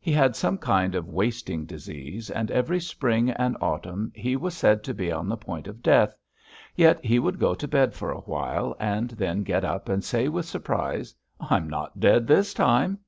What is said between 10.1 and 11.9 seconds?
with surprise: "I'm